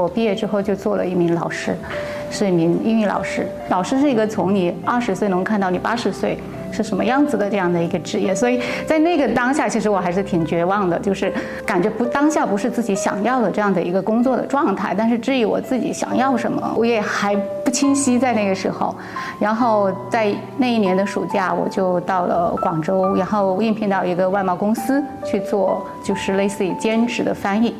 [0.00, 1.76] 我毕业之后就做了一名老师，
[2.30, 3.46] 是一名英语老师。
[3.68, 6.38] 老师是一个从你二十岁能看到你八十岁。
[6.72, 11.32] 是什么样子的这样的一个职业，所以在那个当下，其实我还是挺绝望的，就是
[11.66, 14.94] 感觉不当下不是自己想要的这样的一个工作的状态。
[14.96, 18.94] 但是至于我自己想要什么，我也还不清晰在那个时候。
[19.40, 27.74] 然后在那一年的暑假，我就到了广州，然后应聘到一个外贸公司去做，就是类似于兼职的翻译。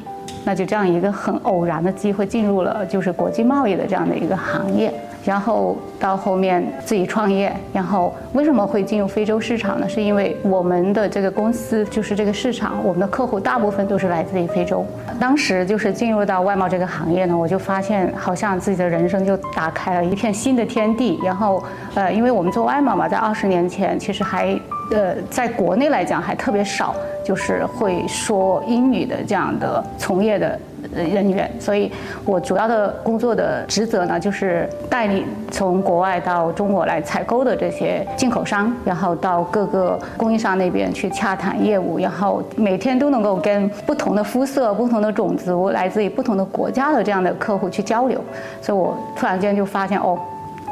[0.44, 4.92] 那就这样一个很偶然的机会，进入了就是国际贸易的这样的一个行业。
[5.24, 9.88] 然后到后面自己创业，然后为什么会进入非洲市场呢？
[9.88, 14.84] 是因为我们的这个公司就是这个市场，我们的客户大部分都是来自于非洲。
[15.20, 21.20] 当时就是进入到外贸这个行业呢，我就发现好像自己的人生就打开了一片新的天地。
[21.22, 21.62] 然后，
[21.94, 24.58] 呃，因为我们做外贸嘛，在二十年前其实还，
[24.90, 30.58] 呃，在国内来讲还特别少，就是会说英语的这样的从业的。
[30.92, 31.90] 人员，所以
[32.24, 48.20] 我主要的工作的职责呢，就是带领从国外到中国来采购的这些进口商，然后到各个供应商那边去洽谈业务，然后每天都能够跟不同的肤色、不同的种族、来自于不同的国家的这样的客户去交流。
[48.60, 50.18] 所以我突然间就发现，哦，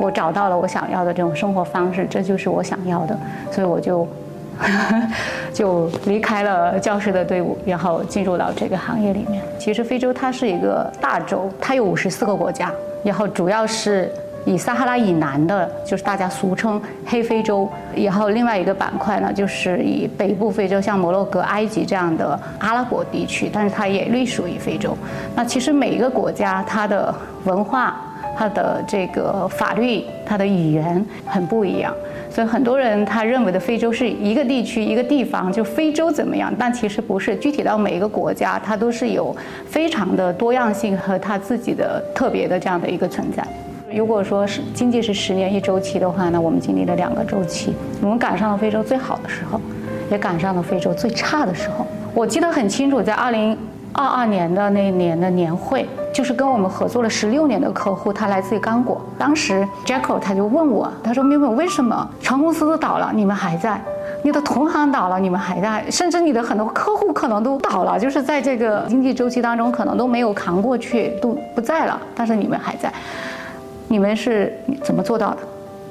[0.01, 3.19] 我找到了我想要的这种生活方式，这就是我想要的，
[3.51, 4.07] 所以我就。
[5.55, 9.43] 就离开了教师的队伍，然后进入到这个行业里面。
[9.59, 14.11] 其实非洲它是一个大洲，它有五十四个国家，然后主要是
[14.45, 17.69] 以撒哈拉以南的，就是大家俗称黑非洲。
[17.95, 24.97] 然后另外一个板块呢，就是以北部非洲，像摩洛哥、埃及这样的阿拉伯地区，但是它也隶属于非洲。
[25.35, 27.97] 那其实每一个国家它的文化、
[28.37, 31.93] 它的这个法律、它的语言很不一样。
[32.39, 36.55] 所以很多人他认为的非洲是一个地区一个地方，就非洲怎么样？
[36.57, 39.37] 但其实不是，具体到每一个国家，它都是有
[39.67, 43.45] 非常的多样性和它自己的特别的这样的一个存在。
[43.93, 49.61] 如果说是经济是十年一周期的话，那我们经历了两个周期，我们赶上了非洲最好的时候，
[50.09, 51.85] 也赶上了非洲最差的时候。
[52.15, 53.59] 我记得很清楚，在二零
[53.99, 55.89] 二二年的那一年的年会。
[56.11, 59.01] 就是跟我们合作了十六年的客户，他来自于刚果。
[59.17, 63.81] 当时 Jacko 他就问我，他说：“妹妹，为什么船公司都倒了，你们还在？
[64.23, 65.85] 你的同行倒了，你们还在？
[65.89, 72.01] 甚至你的很多客户可能都倒了，就是在这个经济周期当中，可能都没有扛过去，都不在了。
[72.17, 72.93] 但是你们还在，
[73.87, 75.39] 你们是怎么做到的？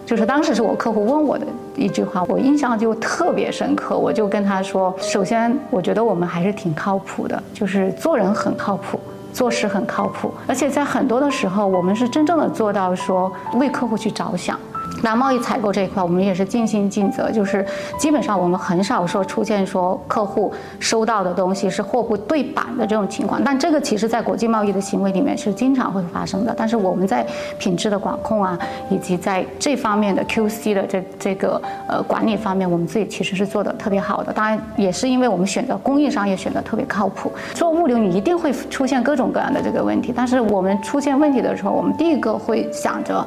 [0.07, 1.45] 就是当时是我客户问我的
[1.75, 3.97] 一句话，我印象就特别深刻。
[3.97, 8.97] 我就跟他说：首先，我觉得我们还是挺靠谱的，就是做人很靠谱。”
[9.33, 14.57] 做事很靠谱，而且在很多的时候，我们是真正的做到说为客户去着想。
[15.03, 17.65] 那贸易采购这一块，我们也是尽心尽责，就是
[17.99, 23.41] 基本上我们很少说出现说客户收到的东西是货不对版的这种情况。
[23.43, 26.53] 但这个其实在国际贸易的行为里面是经常会发生的。
[26.57, 27.25] 但是我们在
[27.59, 28.57] 品质的管控啊，
[28.89, 34.33] 以及在这方面的 QC 的这这个呃管理方面，我们自己其实是做的特别好的。
[34.33, 37.31] 当然也是因为我们选择供应商也选择特别靠谱。
[37.53, 43.25] 做物流你一定会出现各种各样的这个问题，但是我们出现问题的时候，我们第一个会想着。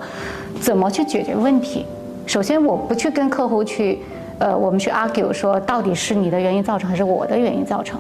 [0.61, 1.87] 怎么去解决问题？
[2.27, 3.99] 首先，我不去跟客户去，
[4.39, 7.99] 呃，我们去 argue 说到底是你的原因造成还是我的原因造成。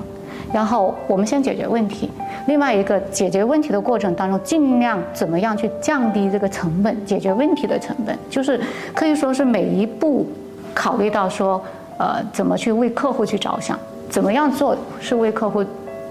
[0.52, 2.10] 然后我们先解决问题。
[2.46, 8.60] 另外一个解决问题的过程当中，尽量怎么样去降低这个成本，解决问题的成本，就是
[8.94, 10.26] 可以说是每一步
[10.74, 11.60] 考虑到说，
[11.98, 13.78] 呃，怎么去为客户去着想，
[14.08, 15.64] 怎么样做是为客户。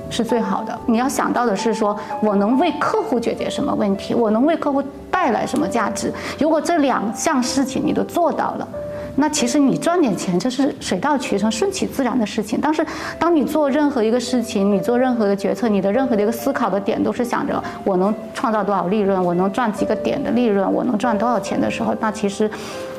[0.09, 0.77] 是最好的。
[0.85, 6.11] 你要想到的是，说我能为客户解决什么问题，我能为客户带来什么价值。
[6.39, 8.67] 如果这两项事情你都做到了，
[9.15, 12.57] 那其实你赚点钱这是水到渠成、顺其自然的事情。
[12.61, 12.85] 但是，
[13.17, 22.49] 当你做任何一个事情，你做任何的决策，你的任何的一个思考的点都是想着我能创造多少利润，我能赚几个点的利润，我能赚多少钱的时候，那其实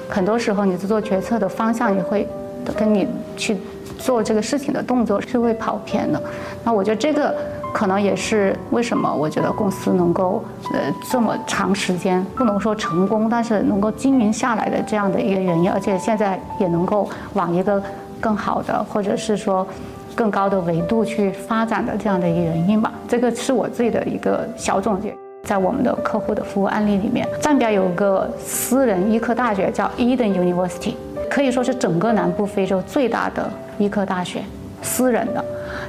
[0.08, 2.28] 很多时候你做决策的方向也会
[2.76, 3.56] 跟你去。
[4.00, 6.20] 做这个事情的动作是会跑偏的，
[6.64, 7.34] 那我觉得这个
[7.72, 10.80] 可能也是为什么我觉得公司能够呃
[11.10, 17.80] 这么长时间不能说成功，但是能够经营下来的这样的一个原因，而且现在也能够往一个
[18.18, 19.66] 更好的或者是说
[20.14, 22.90] 更高的维度去发展的这样的一个原因吧。
[23.06, 25.14] 这个是我自己的一个小总结。
[25.42, 30.92] 在我们的客户的服务案例里面，赞比亚有个私人医科大学叫 Eden University。
[31.30, 33.48] 可以说是整个南部非洲最大的
[33.78, 34.42] 医科大学，
[34.82, 35.42] 私人的。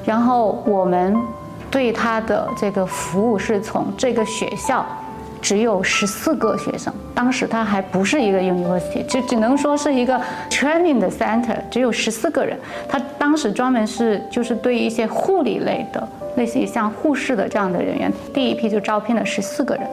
[0.06, 1.18] 然后我们
[1.70, 4.86] 对他的这个服务是从这个学校
[5.42, 12.56] 只有十四个学生，当时他还不是一个 university，就只能说是一个 training 的 center，只有十四个人。
[12.88, 19.84] 他当时专门是就是对一些护理类的类似于像护士的这样的人员，第一批就招聘了十四个人，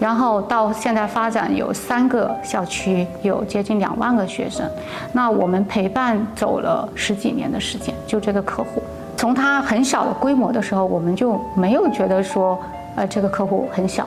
[0.00, 4.68] 然后到现在发展有三个校区，有接近两万个学生。
[5.12, 8.82] 那我们陪伴走了十几年的时间，就这个客户，
[9.16, 12.58] 从他很小的规模的时候，我们就没有觉得说，
[12.96, 14.06] 呃，这个客户很小。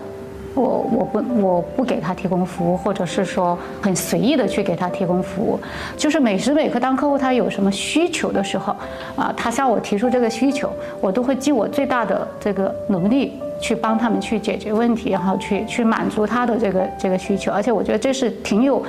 [0.54, 5.60] 我我不我不给他提供服务，或者是说很随意的去给他提供服务，
[5.96, 8.76] 就是每时每刻当客户他有什么需求的时候，
[9.16, 10.70] 啊，他向我提出这个需求，
[11.00, 18.84] 我都会尽我最大的这个能力去帮他们去解决问题，然后去去满足他的这个这个需求，而且我觉得这是挺有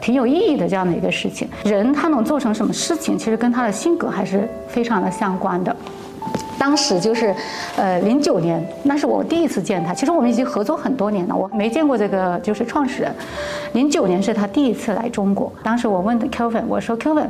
[0.00, 1.48] 挺有意义的这样的一个事情。
[1.64, 5.74] 人他能做成什么事情，其实跟他的性格还是非常的相关的。
[6.58, 7.34] 当时就是，
[7.76, 9.94] 呃，零九年，那是我第一次见他。
[9.94, 13.14] 其实我们已经合作很多年了，我没见过这个就是创始人。
[13.72, 15.52] 零九年是他第一次来中国。
[15.62, 17.28] 当时我问 Kevin，我说 Kevin，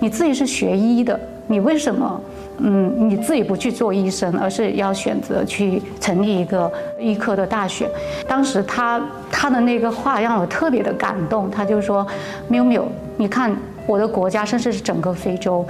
[0.00, 2.20] 你自己是学医的，你为什么，
[2.58, 7.88] 嗯，你自己不去做医生，而是要选择去成立一个医科的大学？
[8.26, 9.00] 当时他
[9.30, 12.04] 他的那个话让我特别的感动，他就说，
[12.48, 12.84] 缪缪，
[13.16, 13.56] 你看
[13.86, 15.64] 我的国家，甚至是整个非洲。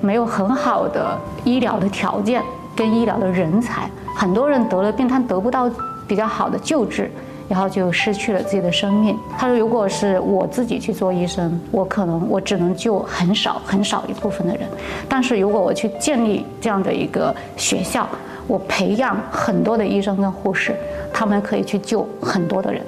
[0.00, 2.42] 没有很好的医疗的条件
[2.76, 5.70] 跟医疗的人才，很多人得了病，他得不到
[6.06, 7.10] 比较好的救治，
[7.48, 9.16] 然后就失去了自己的生命。
[9.38, 14.68] 他说：“如果是我自己去做医生，我可能我只能救很少很少一部分的人，
[15.08, 18.08] 但是如果我去建立这样的一个学校，
[18.46, 20.74] 我培养很多的医生跟护士，
[21.12, 22.82] 他们可以去救很多的人。”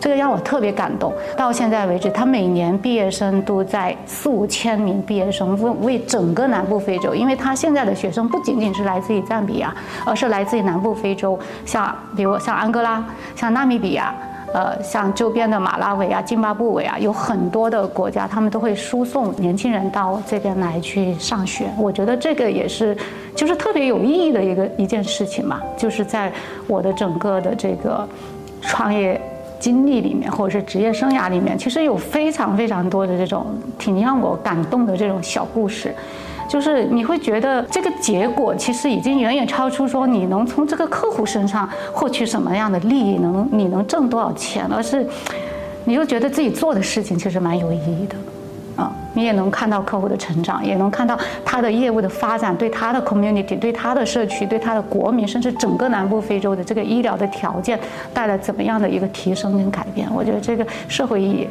[0.00, 1.12] 这个让我特别感动。
[1.36, 9.72] 到现在为止，他每年毕业生都在四五千名毕业生为为整个南部非洲，因为他现在的学生不仅仅是来自于赞比亚，
[10.06, 13.04] 而是来自于南部非洲，像比如像安哥拉、
[13.36, 14.14] 像纳米比亚，
[14.54, 21.66] 呃，像周边的马拉维啊、津巴布韦啊，有很多的国家，他们都会输送年轻人到这边来去上学。
[21.76, 22.96] 我觉得这个也是，
[23.34, 26.32] 就是特别有意义的一个一件事情嘛，就是在
[26.66, 28.08] 我的整个的这个
[28.62, 29.20] 创业。
[29.60, 33.46] 经历里面，或者是职业生涯里面，其实有非常非常多的这种
[33.78, 35.94] 挺让我感动的这种小故事，
[36.48, 45.06] 就是你会觉得这个结果其实已经远远超出说你能从这个客户身上获取什么样的利益，能你能挣多少钱，而是
[45.84, 48.16] 你又觉得自己做的事情其实蛮有意义的。
[49.12, 57.78] 你也能看到客户的成长，也能看到他的业务的发展，对他的 community，对他的社区，对他的国民，甚至整个南部非洲的这个医疗的条件
[58.14, 60.08] 带来怎么样的一个提升跟改变？
[60.14, 61.48] 我觉得这个社会意义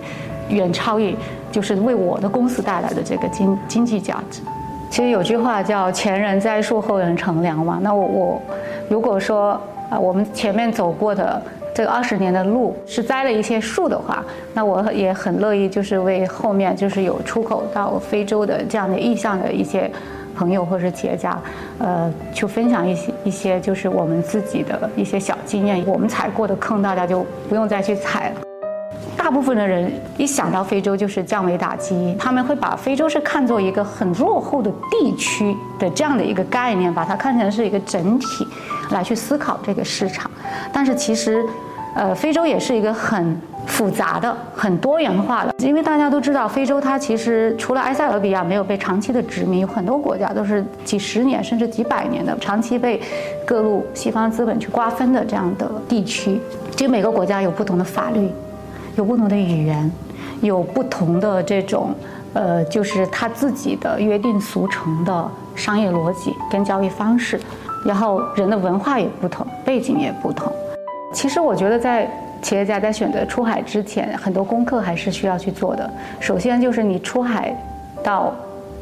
[0.50, 1.16] 远超于
[1.52, 4.42] 就是为我的公司带来的这个经经济价值。
[4.90, 7.78] 其实有句话叫“前人栽树，后人乘凉”嘛。
[7.82, 8.42] 那我我
[8.88, 9.60] 如果说
[9.90, 11.42] 啊，我们前面走过的。
[11.80, 14.22] 这个二十年的路是栽了一些树的话，
[14.54, 19.90] 那我也很乐意，就是为后面就是有出口到非洲的这样的意向的一些
[20.36, 21.40] 朋友或者是企业家，
[21.78, 25.81] 呃，去分享一些一些就是我们自己的一些小经验。
[25.88, 28.42] 我们踩过的坑，大家就不用再去踩了。
[29.16, 38.46] 大部分的人一想到非洲就是降维打击，他们会把非洲是看作一个很落后的地区的这样的一个概念，把它看成是一个整体
[38.90, 40.30] 来去思考这个市场，
[40.74, 41.42] 但是其实。
[41.95, 53.01] 呃，非洲也是一个很复杂的、很多元化的，因为大家都知道，非洲它其实除了埃塞俄比亚没有被长期的殖民，有很多国家都是几十年甚至几百年的长期被
[53.45, 56.39] 各路西方资本去瓜分的这样的地区。
[56.71, 58.29] 其实每个国家有不同的法律，
[58.96, 59.91] 有不同的语言，
[60.41, 61.93] 有不同的这种
[62.34, 67.39] 呃，就是他自己的约定俗成的商业逻辑跟交易方式，
[67.84, 70.51] 然后人的文化也不同，背景也不同。
[71.12, 72.08] 其实我觉得，在
[72.42, 75.89] 企业家在选择出海之前，很多功课还是需要去做的。
[76.20, 77.54] 首先就是你出海
[78.04, 78.34] 到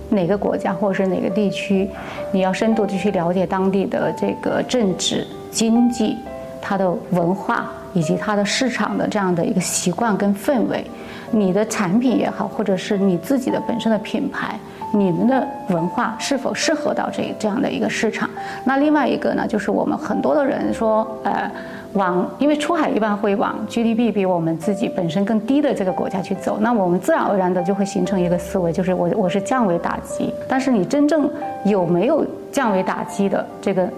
[0.10, 1.90] 哪个国家或者是哪个地区，
[2.32, 6.18] 你要深度的去了解当地的这个政治、经济、
[6.62, 10.86] 它的文化以及它的市场的这样的一个习惯跟氛围。
[11.32, 14.58] 你的产品也好，或者是你自己的本身的品牌，
[14.94, 18.30] 你们的文化是否适合到这这样的一个市场？
[18.64, 21.50] 那另外一个呢，就是我们很多的人说，呃。
[21.98, 30.32] 往，因为出海一般会往 GDP 比我们自己本身更低的这个国家去走，那我们自然而然的就会形成一个思维，就是我我是降维打击。
[30.48, 31.30] 但是你真正
[31.66, 33.90] 有没有降维打击的这个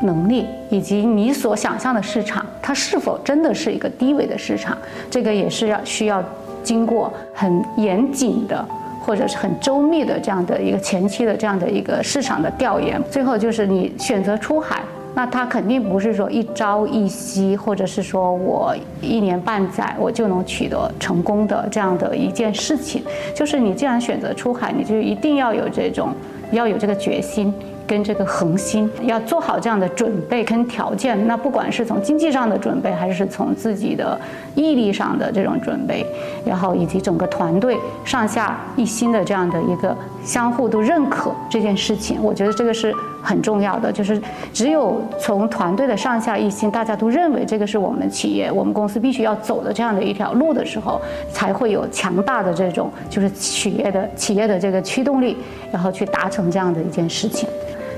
[0.00, 4.78] 能力，以及你所想象的市场，它是否真的是一个低维的市场，
[5.10, 6.22] 这个也是要需要
[6.62, 8.64] 经过很严谨的
[9.00, 13.02] 或者是很周密的这样的一个前期的这样的一个市场的调研。
[13.10, 14.80] 最后就是你选择出海。
[15.18, 18.72] 那它肯定不是说一朝一夕，或者是说我
[19.02, 23.02] 一年半载我就能取得成功的这样的一件事情。
[23.34, 26.10] 就是你既然选择出海，你就一定要有这种，
[26.52, 27.52] 要有这个决心，
[27.84, 31.26] 跟这个恒心，要做好这样的准备跟条件。
[31.26, 34.16] 那不管是从经济上的准备，还是从自己的
[34.54, 36.06] 毅力上的这种准备，
[36.46, 43.92] 然后以及整个团队上下一心的这样的一个相互都认可这件事情，我觉得这个是很重要的。
[43.92, 44.20] 就是
[44.52, 51.00] 只有从团队的上下一心，大家都认为这个是我们企业、我们公司必须要走的这样的一条路的时候，
[51.32, 55.36] 才会有强大的这种就是企业的企业的这个驱动力，
[55.72, 57.48] 然后去达成这样的一件事情。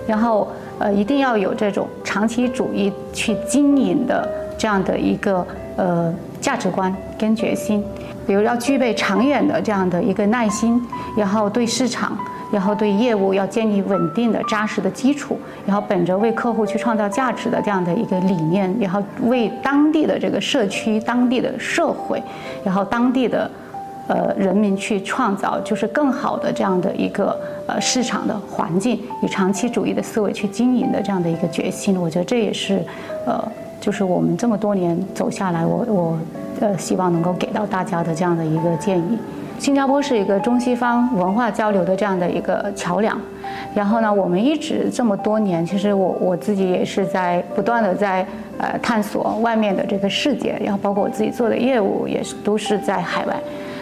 [0.07, 0.49] 然后，
[0.79, 5.47] 呃，一定要有这种长期主义去经营的这样的一个
[5.77, 7.85] 呃价值观跟决心，
[8.27, 10.83] 比如要具备长远的这样的一个耐心，
[11.17, 12.19] 然后对市场，
[12.53, 22.23] 然后对业务要建立稳定的扎实的基础，然后本着为客户去创造价值的这样的一个理念，然后为当地的这个社区、当地的社会，
[22.65, 23.51] 然后当地的。
[24.09, 27.39] 呃，人民去创造就是更好的这样的一个
[27.69, 32.83] 呃市场的环境，以长期主义的思维去经营的这样的一个决心，我觉得这也是，
[33.25, 33.41] 呃，
[33.81, 36.19] 就是我们这么多年走下来，我我
[36.61, 39.17] 呃希望能够给到大家的这样的一个建议。
[39.61, 43.21] 新加坡是一个中西方文化交流的这样的一个桥梁，
[43.75, 48.27] 然后呢，我们一直这么多年，其实我我自己也是在不断的在
[48.57, 53.37] 呃探索外面的这个世界，然后包括我自己做的业务也是都是在海外。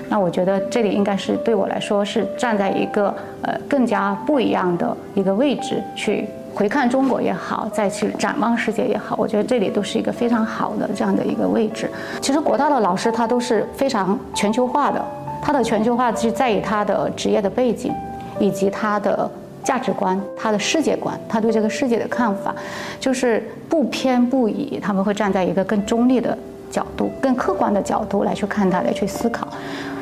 [0.08, 11.88] 那我觉得这里应该是对我来说是站在一个呃更加不一样的一个位置去回看中国也好，再去展望世界也好，我觉得这里都是一个非常好的这样的一个位置。
[12.20, 15.04] 其实国大的老师他都是非常全球化的，
[15.42, 17.92] 他的全球化是在于他的职业的背景，
[18.38, 19.30] 以及他的
[19.64, 22.54] 价值观、他的世界观、他对这个世界的看法，
[23.00, 26.36] 就是不偏不倚，他们会站在一个更中立的
[26.70, 29.48] 角度、更客观的角度来去看待、来去思考。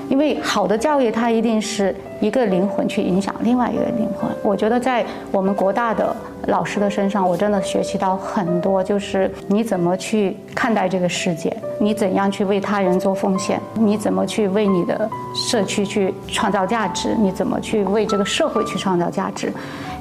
[0.08, 4.30] 因为好的教育，它一定是一个灵魂去影响另外一个灵魂。
[4.40, 6.14] 我觉得在我们国大的
[6.46, 19.52] 老师的身上，我真的学习到很多，就是你怎么去看待这个世界，你怎样去为他人做奉献，你怎么去为你的社区去创造价值，你怎么去为这个社会去创造价值。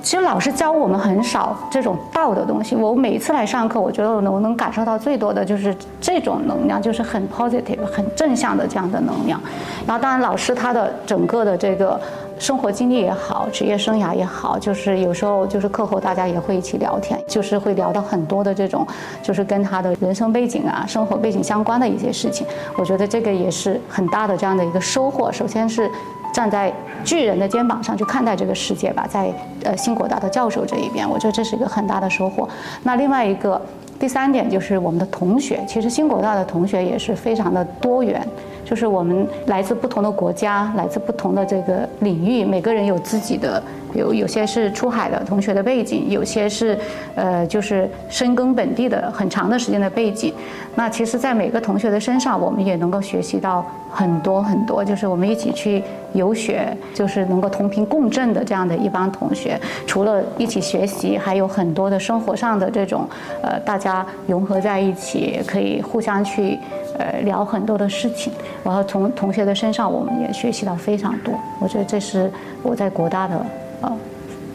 [0.02, 2.76] 其实老师教我们很少这种道的东西。
[2.76, 9.42] 我每一次来上课，我觉得我能我能感受到最多的就是这种能量，就是很 positive、很正向的这样的能量。
[9.88, 12.00] 然后，当然老师他的整个的这个
[12.38, 18.86] 生活经历也好，职业生涯也好，就是有时候就是课后大家也会一起聊天，就是会聊到很多的这种，
[19.24, 22.46] 就是跟他的人生背景啊、生活背景相关的一些事情。
[22.78, 25.32] 我觉得这个也是很大的这样的一个收获。
[25.32, 25.90] 首先是。
[26.34, 26.70] 站在
[27.06, 32.46] 巨人的肩膀上去看待这个世界吧，在呃新国大的教授这一边，我觉得这是一个很大的收获。
[32.84, 33.62] 那另外一个
[33.98, 38.22] 第三点就是我们的同学，其实新国大的同学也是非常的多元，
[38.66, 43.64] 就是我们来自不同的国家，来自不同的这个领域，每个人有自己的。
[43.96, 46.78] 有有些是出海的同学的背景，有些是，
[47.16, 50.34] 呃，就是深耕本地的很长的时间的背景。
[50.76, 54.84] 那其实，在每个同学的身上，我们也能够学习到很多很多。
[54.84, 55.82] 就是我们一起去
[56.14, 59.60] 游学，就是能够同频共振的这样的一帮同学。
[59.88, 63.08] 除了一起学习，还有很多的生活上的这种，
[63.42, 66.60] 呃，大家融合在一起，可以互相去，
[67.00, 68.34] 呃，聊很多的事情。
[68.62, 71.34] 然后从同学的身上，我们也学习到非常多。
[71.62, 72.30] 我觉得这是
[72.62, 73.46] 我在国大的。
[73.86, 73.98] 呃，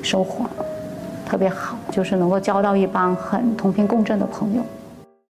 [0.02, 0.44] 收获
[1.24, 4.62] 特别好，就是能够交到一帮很同频共振的朋友。